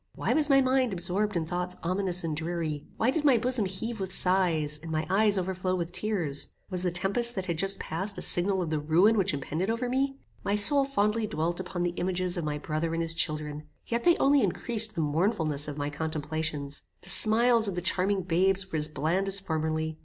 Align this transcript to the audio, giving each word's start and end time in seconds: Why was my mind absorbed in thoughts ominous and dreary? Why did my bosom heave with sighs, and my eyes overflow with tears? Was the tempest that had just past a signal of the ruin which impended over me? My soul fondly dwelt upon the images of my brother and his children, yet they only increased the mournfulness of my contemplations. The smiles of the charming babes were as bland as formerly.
Why 0.15 0.33
was 0.33 0.49
my 0.49 0.61
mind 0.61 0.93
absorbed 0.93 1.35
in 1.35 1.45
thoughts 1.45 1.75
ominous 1.83 2.23
and 2.23 2.35
dreary? 2.35 2.87
Why 2.97 3.11
did 3.11 3.23
my 3.23 3.37
bosom 3.37 3.65
heave 3.65 3.99
with 3.99 4.11
sighs, 4.11 4.79
and 4.81 4.89
my 4.89 5.05
eyes 5.11 5.37
overflow 5.37 5.75
with 5.75 5.91
tears? 5.91 6.47
Was 6.71 6.81
the 6.81 6.89
tempest 6.89 7.35
that 7.35 7.45
had 7.45 7.59
just 7.59 7.77
past 7.79 8.17
a 8.17 8.23
signal 8.23 8.63
of 8.63 8.71
the 8.71 8.79
ruin 8.79 9.15
which 9.15 9.31
impended 9.31 9.69
over 9.69 9.87
me? 9.87 10.17
My 10.43 10.55
soul 10.55 10.85
fondly 10.85 11.27
dwelt 11.27 11.59
upon 11.59 11.83
the 11.83 11.93
images 11.97 12.35
of 12.35 12.43
my 12.43 12.57
brother 12.57 12.93
and 12.95 13.01
his 13.03 13.13
children, 13.13 13.67
yet 13.85 14.03
they 14.03 14.17
only 14.17 14.41
increased 14.41 14.95
the 14.95 15.01
mournfulness 15.01 15.67
of 15.67 15.77
my 15.77 15.91
contemplations. 15.91 16.81
The 17.01 17.09
smiles 17.11 17.67
of 17.67 17.75
the 17.75 17.79
charming 17.81 18.23
babes 18.23 18.71
were 18.71 18.79
as 18.79 18.87
bland 18.87 19.27
as 19.27 19.39
formerly. 19.39 19.99